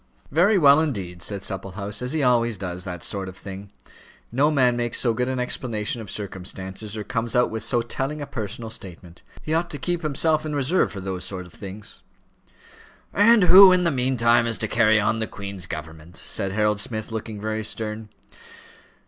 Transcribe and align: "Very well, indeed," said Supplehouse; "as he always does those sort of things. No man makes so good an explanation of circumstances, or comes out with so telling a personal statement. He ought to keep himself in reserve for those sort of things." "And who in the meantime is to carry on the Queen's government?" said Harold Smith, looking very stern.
"Very 0.31 0.57
well, 0.57 0.79
indeed," 0.79 1.21
said 1.21 1.43
Supplehouse; 1.43 2.01
"as 2.01 2.11
he 2.11 2.23
always 2.23 2.57
does 2.57 2.85
those 2.85 3.05
sort 3.05 3.29
of 3.29 3.37
things. 3.37 3.69
No 4.31 4.49
man 4.49 4.75
makes 4.75 4.97
so 4.99 5.13
good 5.13 5.29
an 5.29 5.39
explanation 5.39 6.01
of 6.01 6.09
circumstances, 6.09 6.97
or 6.97 7.03
comes 7.03 7.35
out 7.35 7.51
with 7.51 7.61
so 7.61 7.83
telling 7.83 8.19
a 8.19 8.25
personal 8.25 8.71
statement. 8.71 9.21
He 9.43 9.53
ought 9.53 9.69
to 9.69 9.77
keep 9.77 10.01
himself 10.01 10.43
in 10.43 10.55
reserve 10.55 10.91
for 10.91 11.01
those 11.01 11.23
sort 11.23 11.45
of 11.45 11.53
things." 11.53 12.01
"And 13.13 13.43
who 13.43 13.71
in 13.71 13.83
the 13.83 13.91
meantime 13.91 14.47
is 14.47 14.57
to 14.57 14.67
carry 14.67 14.99
on 14.99 15.19
the 15.19 15.27
Queen's 15.27 15.67
government?" 15.67 16.17
said 16.17 16.51
Harold 16.51 16.79
Smith, 16.79 17.11
looking 17.11 17.39
very 17.39 17.63
stern. 17.63 18.09